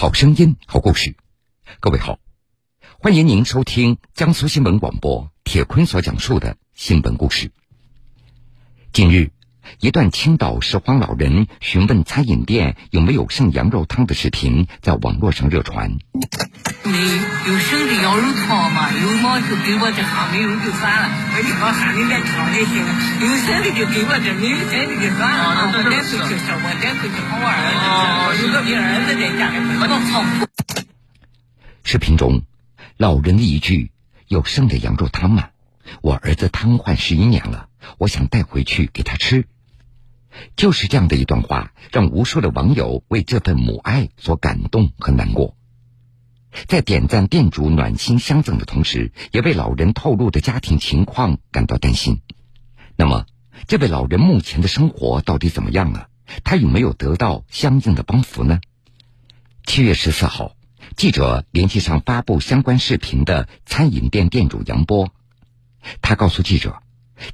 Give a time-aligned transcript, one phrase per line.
[0.00, 1.16] 好声音，好故事。
[1.80, 2.20] 各位好，
[3.00, 7.50] 欢迎您收听江苏新闻广播铁坤所讲述的新闻故事。
[8.92, 9.32] 近日，
[9.80, 15.98] 一段青岛拾荒老人询问餐饮店有没有剩羊肉汤的视频在网络上热传。
[16.84, 18.90] 没有剩的羊肉汤吗？
[18.92, 19.40] 有吗？
[19.40, 21.08] 就给我这哈，没有就算了。
[21.34, 21.68] 我。
[23.20, 25.70] 有剩的就给我这，没有剩的就算了。
[25.72, 27.56] 我带回去吃，我带回去好玩儿。
[28.42, 30.24] 有个给儿子在家里，我都藏。
[31.84, 32.42] 视频中，
[32.96, 33.92] 老人的一句
[34.28, 35.50] “有剩的羊肉汤吗？
[36.02, 39.46] 我儿子瘫痪十一年了，我想带回去给他吃。”
[40.56, 45.56] 就是这样的一段话，让无数的网友为这份母爱所感动和难过。
[46.66, 52.22] 在点赞店主暖心相赠的同时，也为老人透露的家庭情况感到担心。
[52.96, 53.26] 那么，
[53.66, 56.08] 这位老人目前的生活到底怎么样了？
[56.44, 58.60] 他有没有得到相应的帮扶呢？
[59.64, 60.56] 七月十四号，
[60.96, 65.12] 记者联系上发布相关视频的餐饮店店主杨波，
[66.00, 66.82] 他告诉记者，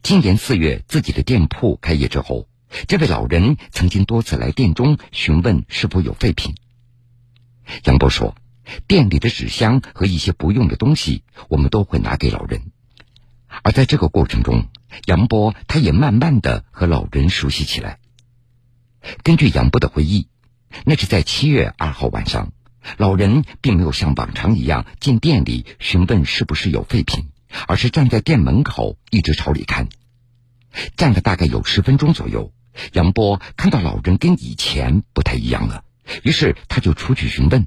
[0.03, 2.49] 今年四月自己的店铺开业之后，
[2.87, 6.55] 这位老人曾经多次来店中询问是否有废品。
[7.85, 8.37] 杨波说。
[8.87, 12.73] 店里的纸箱和一些不用的东西，我们都会拿给老人。
[13.63, 14.69] 而在这个过程中，
[15.05, 17.99] 杨波他也慢慢的和老人熟悉起来。
[19.23, 20.29] 根据杨波的回忆，
[20.87, 22.55] 那是在七月二号晚上，
[22.97, 27.29] 老人并没有像往常一样进店里询问是不是有废品，
[27.69, 29.89] 而是站在店门口一直朝里看。
[30.97, 32.51] 站了大概有十分钟左右，
[32.93, 35.85] 杨波看到老人跟以前不太一样了，
[36.23, 37.67] 于是他就出去询问。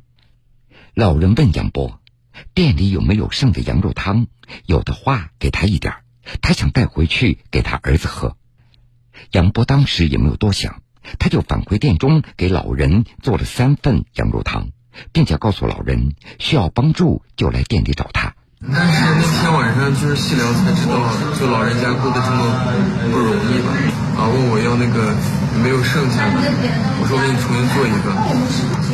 [0.94, 2.02] 老人问杨波
[2.54, 4.28] ：“店里有没有剩的羊肉汤？
[4.66, 5.96] 有的话，给他一点
[6.42, 8.38] 他想带回去给他儿子喝。”
[9.32, 10.82] 杨波当时也没有多想，
[11.20, 14.70] 他就返回店中给老人做了三份羊肉汤，
[15.12, 18.37] 并且告诉老人需要帮助就来店里找他。
[18.60, 20.98] 但是那天晚上就是细聊才知道，
[21.38, 22.42] 就老人家过得这么
[23.12, 23.70] 不容易吧？
[24.18, 25.14] 啊，问我要那个
[25.62, 26.42] 没有剩下的，
[26.98, 28.10] 我说我给你重新做一个。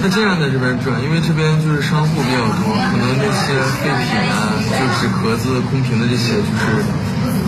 [0.03, 6.83] 那这样在这边转，因为这边就是商户比较多，可能那些废品啊，就纸壳子、空瓶的这些，就是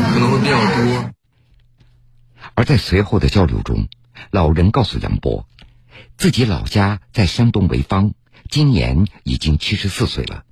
[0.07, 1.11] 可能会比较多。
[2.55, 3.89] 而在随后的交流中，
[4.31, 5.45] 老人告诉杨波，
[6.15, 8.13] 自己老家在山东潍坊，
[8.49, 10.44] 今年已经七十四岁了。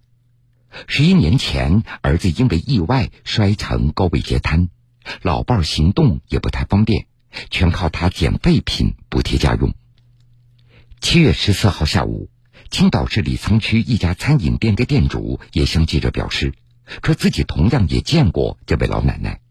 [0.88, 4.70] 十一年前，儿子因为意外摔成高位截瘫，
[5.22, 7.08] 老伴儿行动也不太方便，
[7.50, 9.74] 全靠他捡废品补贴家用。
[11.00, 12.30] 七月十四号下午，
[12.70, 16.54] 青岛市李沧区一家餐饮店的店主也向记者表示，
[17.04, 19.42] 说自己同样也见过这位老奶奶，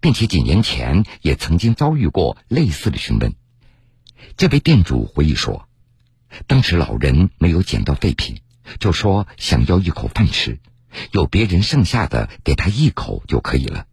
[0.00, 3.34] 并且几年前也曾经遭遇过类似的询问。
[4.36, 5.68] 这位店主回忆说，
[6.46, 8.40] 当时老人没有捡到废品，
[8.78, 10.58] 就说想要一口饭吃。
[11.12, 13.86] 有别人剩下的，给他一口就可以了。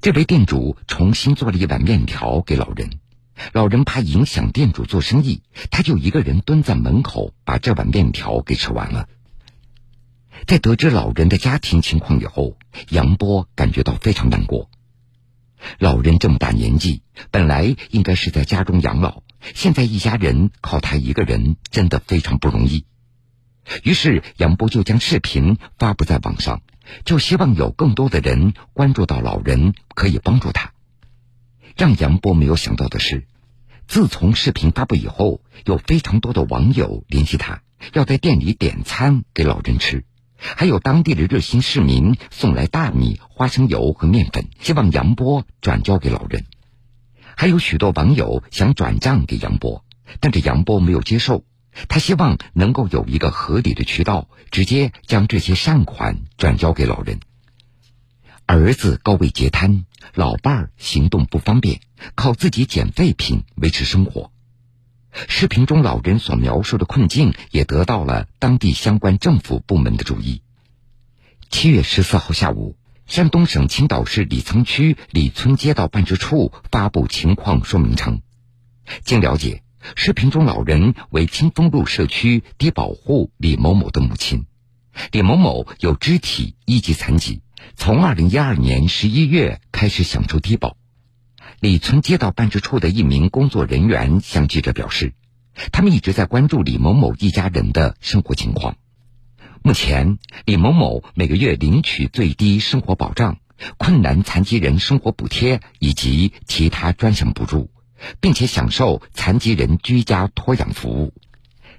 [0.00, 2.90] 这位店主重新做了一碗面条给老人，
[3.52, 9.08] 老人怕影响店主做生意，他就一个人蹲在门口把这碗面条给吃完了。
[10.46, 12.56] 在得知老人的家庭情况以后，
[12.88, 14.70] 杨波感觉到非常难过。
[15.78, 19.22] 老人这么大年纪，本来应该是在家中养老，
[19.54, 22.86] 现在一家人靠他一个人，真的非常不容易。
[23.82, 26.62] 于是杨波就将视频发布在网上，
[27.04, 30.72] 就希望有更多的人关注到老人，可以帮助他。
[31.76, 33.26] 让杨波没有想到的是，
[33.86, 40.04] 自从视频发布以后，有非常多的网友联系他，要在店里点餐给老人吃，
[40.36, 46.44] 还有当地的热心市民送来大米、花生油和面粉，希望杨波转交给老人。
[47.36, 49.84] 还有许多网友想转账给杨波，
[50.18, 51.44] 但这杨波没有接受。
[51.88, 57.20] 他希望能够有一个合理的渠道，直接将这些善款转交给老人。
[58.46, 61.80] 儿子高位截瘫，老伴儿行动不方便，
[62.16, 64.32] 靠自己捡废品维持生活。
[65.28, 70.42] 视频中老人所描述的困境也得到了当地相关政府部门的注意。
[71.48, 72.76] 七月十四号下午，
[73.06, 78.22] 山东省青岛市李沧区李村街道办事处发布情况说明称，
[79.04, 79.62] 经了解。
[79.96, 84.46] 视频中，老人为清风路社区低保户李某某的母亲。
[85.12, 87.42] 李某某有肢体一级残疾，
[87.76, 90.76] 从二零一二年十一月开始享受低保。
[91.60, 95.14] 李村街道办事处的一名工作人员向记者表示，
[95.72, 98.76] 他们一直在关注李某某一家人的生活情况。
[99.62, 103.38] 目前，李某某每个月领取最低生活保障、
[103.76, 107.70] 困难残疾人生活补贴以及其他专项补助。
[108.20, 111.12] 并且享受残疾人居家托养服务。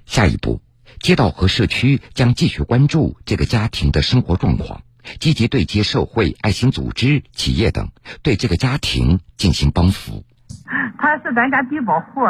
[0.04, 0.60] 下一步，
[1.00, 4.82] 街道和社区将继续关注这个家庭的生活状况，
[5.20, 7.90] 积极对接社会、爱心组织、企业等，
[8.22, 10.24] 对这个家庭进行帮扶。
[10.98, 12.20] 他是咱家低保户，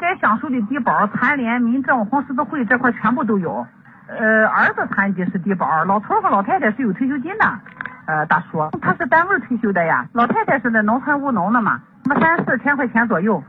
[0.00, 3.66] 该享受的低保、残联、民政、红十字会这块全部都有。
[4.08, 7.60] 呃，儿子残疾是低保，老头和老太太是有退休金的。
[8.06, 13.44] 呃，大叔，他是单位退休的呀，老太太是在农村务农的嘛，那么三四千块钱左右。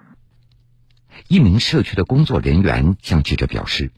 [1.27, 3.92] 一名社区的工作人员向记者表示，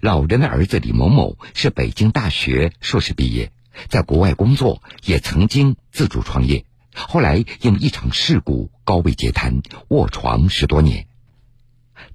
[0.00, 3.52] 老人的儿子李某某是北京大学硕士毕业，
[3.88, 6.64] 在国外工作，也曾经自主创业，
[6.94, 11.06] 后来因一场事故高位截瘫，卧床十多年。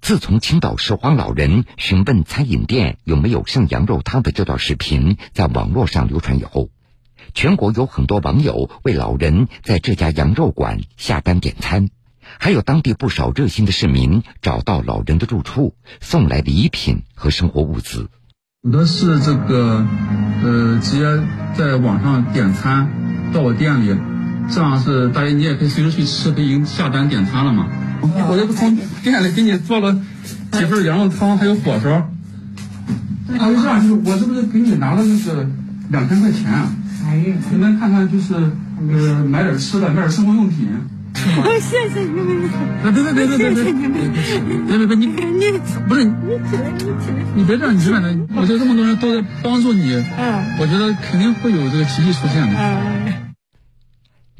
[0.01, 6.69] 自从青岛拾荒老人询问餐饮店有没有剩羊肉汤的这段视频在网络上流传以后，
[7.33, 11.89] 全国有很多网友为老人在这家羊肉馆下单点餐，
[12.39, 18.09] 还有当地不少热心的市民找到老人的住处，送来礼品和生活物资。
[18.61, 19.85] 有的是这个，
[20.43, 21.23] 呃，直接
[21.57, 22.87] 在网上点餐
[23.33, 23.97] 到我店里，
[24.49, 27.67] 这样是大爷你也可以随时去吃，可以已经下单点餐了嘛。
[28.29, 29.99] 我这不从店里给你做了
[30.51, 31.89] 几份羊肉汤，还有火烧。
[31.91, 32.09] 啊，
[33.39, 35.49] 这样就是我这不是给你拿了那个
[35.89, 36.71] 两千块钱啊？
[37.51, 40.67] 你们看看就是呃买点吃的，买点生活用品。
[41.61, 42.49] 谢谢你们！
[42.81, 43.63] 别别别别别别！
[44.67, 46.11] 别别别你你不是你
[47.35, 52.55] 你别这样，你别这样，我觉得这么多人都在帮助你，嗯，我觉得肯定会有这个奇迹出现的。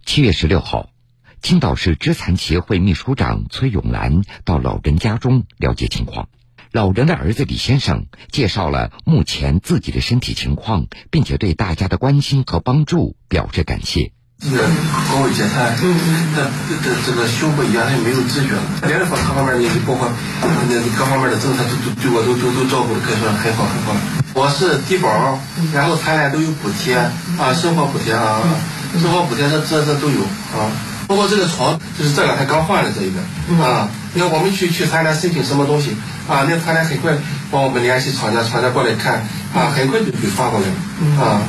[0.06, 0.90] 七月十六号。
[1.42, 6.30] 青岛市肢残协会秘书长崔永兰到老人家中了解情况。
[6.74, 14.12] 老人的儿子李先生介绍了目前自己的身体情况，并且对大家的关心和帮助表示感谢。
[14.40, 15.78] 这个高位截瘫，
[16.34, 20.10] 那这这这个胸部原来没有知觉了，别的方各方面你包括
[20.68, 23.96] 那各方面的政策都都对我都都都照顾的可以说很好很好。
[24.34, 25.38] 我是低保，
[25.76, 26.96] 然后残联都有补贴
[27.38, 28.42] 啊，生活补贴啊，
[29.00, 30.74] 生活补贴这这这都有啊。
[31.06, 33.92] 包括这个床，就是这两天刚换的这一个啊。
[34.16, 35.92] 你看我们去去他那申请什么东西
[36.28, 36.46] 啊？
[36.48, 37.18] 那他那很快
[37.52, 41.42] 帮我们联系厂家，厂家过来看啊，很快就给发过来了啊。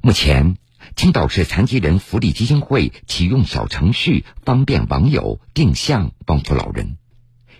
[0.00, 0.56] 目前，
[0.96, 6.96] 青岛市残疾人福利基金会启用小程序，方便网友定向帮扶老人。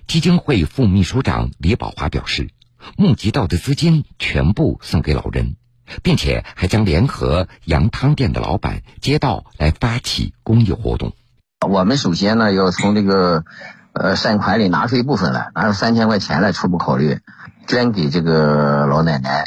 [0.09, 2.51] 基金会副秘书长李宝华表示，
[2.97, 5.57] 募集到的资金全部送给老人。
[6.03, 11.13] 并且还将联合羊汤店的老板、街道来发起公益活动。
[11.61, 13.45] 我们首先呢，要从这个
[13.93, 17.21] 呃善款里拿出一部分来，拿出三千块钱来，初步考虑
[17.67, 19.45] 捐给这个老奶奶，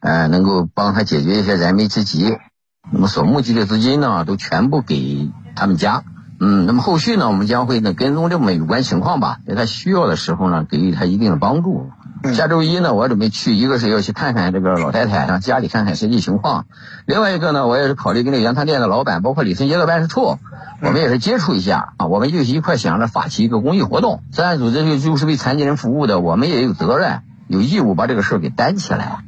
[0.00, 2.38] 呃，能够帮她解决一些燃眉之急。
[2.90, 6.04] 那么所募集的资金呢，都全部给他们家。
[6.40, 11.90] 嗯，那么后续呢，我们将会呢跟踪这么有关情况吧，在他需要的时候呢，给予他一定的帮助。
[12.34, 16.64] 下周一呢，我准备去，一个是要去看看这个老太太，让家里看看实际情况；
[17.06, 20.38] 另外一个呢，我也是考虑跟那个羊汤店的老板，包括李村街道办事处，
[20.80, 22.06] 我们也是接触一下啊。
[22.06, 29.24] 我们就一块想着发起一个公益活动，慈善组织就就是为残疾人服务的，我们也有责任、有义务把这个事儿给担起来。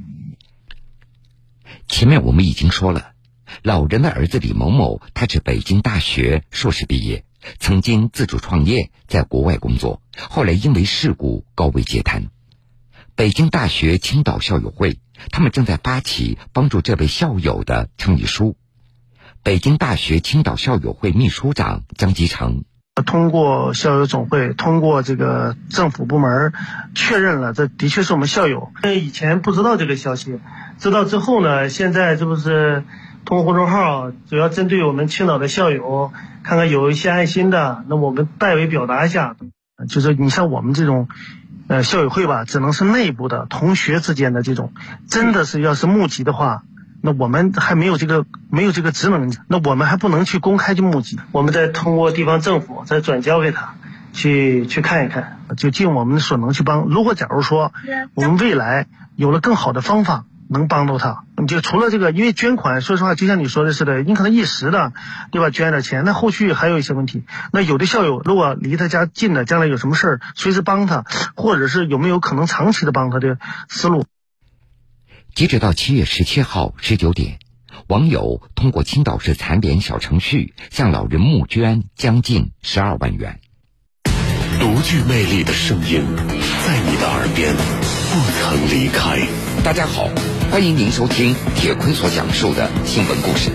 [1.88, 3.12] 前面我们已经说了，
[3.62, 7.24] 老人的儿子李某某，他是北京大学硕士毕业，
[7.58, 12.28] 曾经自主创业，在国外工作，后来因为事故高位截瘫。
[13.16, 18.56] 北京大学青岛校友会，他们正在发起帮助这位校友的倡议书。
[19.42, 22.64] 北京大学青岛校友会秘书长张吉成，
[23.06, 26.52] 通过校友总会，通过这个政府部门
[26.94, 28.70] 确认了，这的确是我们校友。
[28.84, 30.38] 因为以前不知道这个消息，
[30.78, 32.84] 知道之后呢，现在这不是
[33.24, 39.36] 通过公众号，主要针对我们青岛的校友，看看有一些爱心的，那我们代为表达一下，
[39.88, 41.08] 就是你像我们这种。
[41.68, 44.72] 呃，校友会吧，只能是内部的同学之间的这种，
[45.08, 46.64] 真的是要是募集的话，
[47.02, 53.74] 那我们还没有这个没有这个职能，那我们还不能去公开去募集，我们再通过地方政府再转交给他，
[54.12, 56.82] 去去看一看，就尽我们所能去帮。
[56.82, 57.72] 如果假如说
[58.14, 60.24] 我们未来有了更好的方法。
[60.52, 64.92] 能帮到他，就除了这个，因为捐款，说实话，就像你说的似的，你可能一时的，
[65.30, 65.48] 对吧？
[65.48, 67.22] 捐点钱，那后续还有一些问题。
[67.52, 71.04] 那有的校友如果离他家近的，将来有什么事儿，随时帮他，
[71.36, 73.38] 或者是有没有可能长期的帮他的
[73.68, 74.06] 思路。
[75.34, 77.38] 截止到七月十七号十九点，
[77.86, 83.40] 网友通过青岛市残联小程序向老人募捐将近十二万元。
[84.58, 86.02] 独具魅力的声音，
[86.66, 89.26] 在你的耳边不曾离开。
[89.64, 90.08] 大家好。
[90.50, 93.52] 欢迎您收听铁坤所讲述的新闻故事。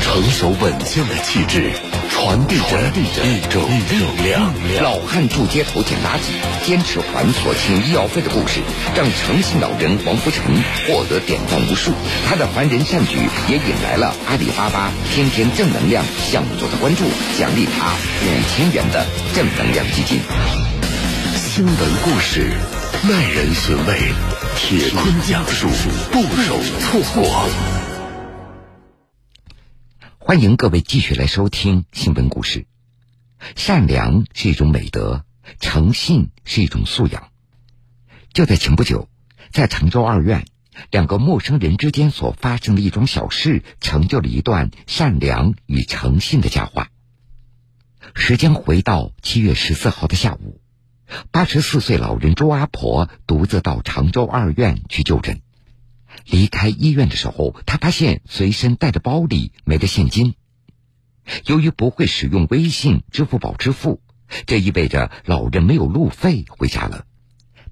[0.00, 1.72] 成熟稳健的气质，
[2.20, 4.52] 传递着一种力量。
[4.82, 8.60] 老汉住街头捡垃圾，坚持还所欠医药费的故事，
[8.94, 10.44] 让诚信老人黄福成
[10.86, 11.92] 获得点赞无数。
[12.28, 13.16] 他的凡人善举
[13.48, 17.04] 也引来了阿里巴巴天天正能量项目组的关注，
[17.38, 20.20] 奖励他五千元的正能量基金。
[21.34, 21.74] 新闻
[22.04, 22.52] 故事，
[23.08, 23.98] 耐人寻味，
[24.56, 25.68] 铁坤讲述，
[26.12, 27.79] 不容错过。
[30.30, 32.64] 欢迎各位继续来收听新闻故事。
[33.56, 35.24] 善良是一种美德，
[35.58, 37.32] 诚信是一种素养。
[38.32, 39.08] 就在前不久，
[39.50, 40.46] 在常州二院，
[40.92, 46.90] 两个陌生人之间所发生的一桩小事，成就了一段善良与诚信的佳话。
[48.14, 50.60] 时间回到七月十四号的下午，
[51.32, 55.40] 八十四岁老人周阿婆独自到常州二院去就诊。
[56.24, 60.34] 离开医院的时候，他发现随身带的包里没了现金。
[61.46, 64.00] 由于不会使用微信、支付宝支付，
[64.46, 67.04] 这意味着老人没有路费回家了。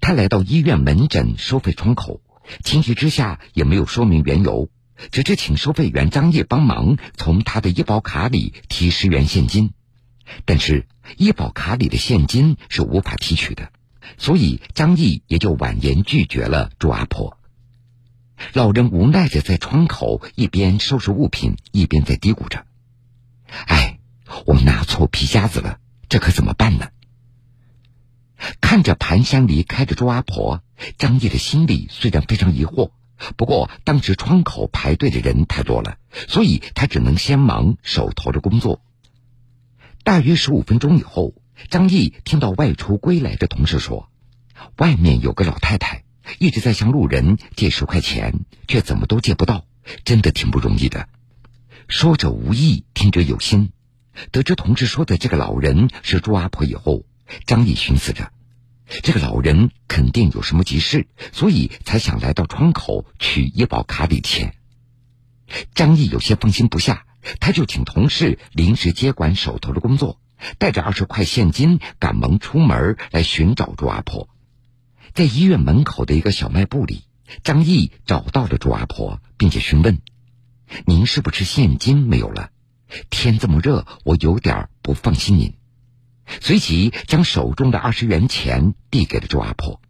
[0.01, 2.21] 他来到医院门诊收费窗口，
[2.63, 4.71] 情急之下也没有说明缘由，
[5.11, 9.73] 只是请收费员张毅帮忙从他的医保卡里提十元现金。
[10.45, 10.87] 但是
[11.17, 13.71] 医保卡里的现金是无法提取的，
[14.19, 17.38] 所以张毅也就婉言拒绝了朱阿婆。
[18.53, 22.65] 老人无奈的在窗口一边收拾物品，一边在嘀咕着
[23.67, 23.99] ：“哎，
[24.47, 25.79] 我拿错皮夹子了，
[26.09, 26.89] 这可怎么办呢？”
[28.61, 30.63] 看着蹒跚离开的周阿婆，
[30.97, 32.93] 张毅的心里虽然非常疑惑，
[33.37, 38.81] 不过当时窗口排队的人太多了，所以他只能先忙手头的工作。
[40.05, 41.35] 大约十五分钟以后，
[41.69, 44.09] 张毅听到外出归来的同事说
[44.79, 46.05] ：“外面有个老太太。”
[46.39, 49.65] 一直在向路人借十块钱，却怎么都借不到，
[50.05, 51.09] 真的挺不容易的。
[51.89, 53.73] 说者无意，听者有心。
[54.31, 57.05] 得知同事说的这个老人是朱阿婆以后，
[57.47, 58.31] 张毅寻思着，
[59.03, 64.55] 这个老人肯定有什么急事，所以才想来到窗口取医保卡里钱。
[65.75, 67.07] 张毅有些放心不下，
[67.41, 70.21] 他就请同事临时接管手头的工作，
[70.59, 74.29] 带着二十块现金赶忙出门来寻找朱阿婆。
[75.15, 77.03] 在医院门口的一个小卖部里，
[77.43, 80.01] 张毅找到了朱阿婆，并且询问
[80.87, 82.51] ：“您是不是现金没有了？
[83.11, 85.55] 天这么热，我有点不放心您。”
[86.41, 89.81] 随即将手中的二十元钱递给了朱阿婆，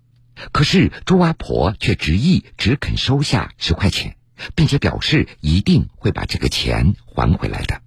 [0.52, 4.16] 可是朱阿婆却执意只肯收下十块钱，
[4.54, 7.82] 并且表示一定会把这个钱还回来的。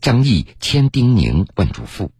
[0.00, 2.10] 张毅千叮咛万嘱咐：“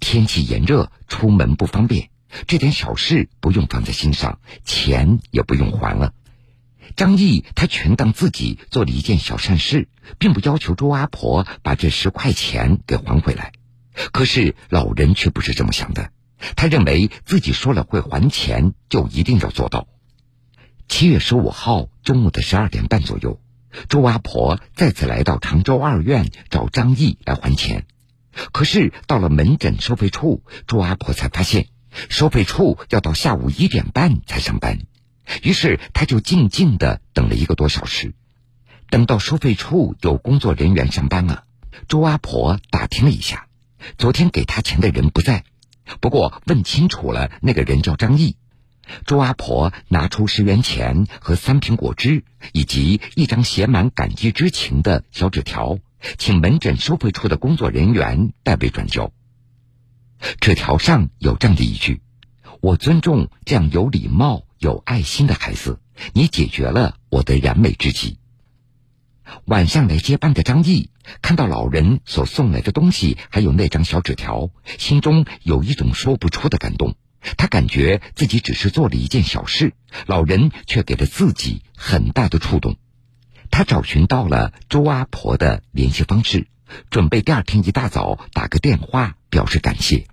[0.00, 2.10] 天气炎热，出门不方便。”
[2.46, 6.12] 这点小事不用放在心上，钱也不用还了。
[6.96, 13.52] 张毅他全当自己做了一件小善事，并不要求周阿婆把这十块钱给还回来。
[14.12, 16.10] 可是老人却不是这么想的，
[16.56, 19.88] 他认为自己说了会还钱，就一定要做到。
[20.88, 23.40] 七月十五号中午的十二点半左右，
[23.88, 27.86] 周阿婆再次来到常州二院找张毅来还钱。
[28.52, 31.66] 可是到了门诊收费处，周阿婆才发现。
[32.08, 34.78] 收费处要到下午一点半才上班，
[35.42, 38.14] 于是他就静静的等了一个多小时。
[38.90, 41.44] 等到收费处有工作人员上班了，
[41.88, 43.46] 周阿婆打听了一下，
[43.98, 45.44] 昨天给他钱的人不在。
[46.00, 48.36] 不过问清楚了，那个人叫张毅。
[49.04, 55.78] 周阿婆拿出十元钱和三瓶果汁，以及一张写满感激之情的小纸条，
[56.16, 59.12] 请门诊收费处的工作人员代为转交。
[60.40, 62.02] 纸条上有这样的一句
[62.60, 65.80] ：“我尊重这样有礼貌、有爱心的孩子，
[66.12, 68.18] 你解决了我的燃眉之急。”
[69.44, 76.96] 晚上来接班的张毅看到老人所送来的东西，还有那张小纸条，心中有一种说不出的感动。
[77.36, 79.74] 他感觉自己只是做了一件小事，
[80.06, 82.76] 老人却给了自己很大的触动。
[83.50, 86.48] 他找寻到了周阿婆的联系方式。
[86.90, 90.06] 准备第二天一大早打个电话表示感谢。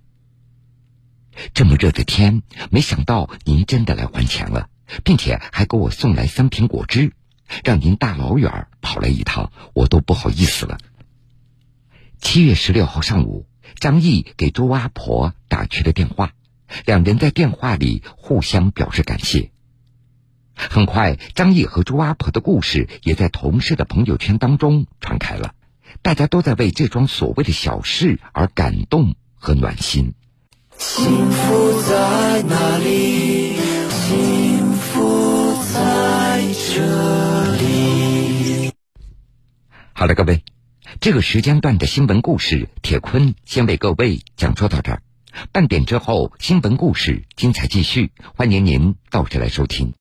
[1.53, 4.69] 这么热的天，没想到您真的来还钱了，
[5.03, 7.11] 并且还给我送来三瓶果汁，
[7.63, 10.77] 让您大老远跑来一趟，我都不好意思了。
[12.19, 16.31] 七月十六号上午，张毅给周阿婆打去了电话，
[16.85, 19.51] 两人在电话里互相表示感谢。
[20.55, 25.53] 很快，张毅和周阿婆的故事也在同事的朋友圈当中传开了。
[26.01, 30.13] 大家都在为这桩所谓的小事而感动和暖心。
[30.77, 33.55] 幸福在哪里？
[33.89, 36.41] 幸福在
[36.73, 38.71] 这里。
[39.93, 40.43] 好了，各位，
[40.99, 45.01] 这个时间段的新闻故事，铁坤先为各位讲述到这儿。
[45.51, 49.93] 半点之后，新闻故事精彩继续，欢迎您到这来收听。